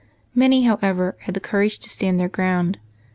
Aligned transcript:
Many, 0.33 0.63
however, 0.63 1.15
had 1.19 1.35
the 1.35 1.39
courage 1.39 1.77
to 1.77 1.87
stand 1.87 2.19
their 2.19 2.27
ground. 2.27 2.79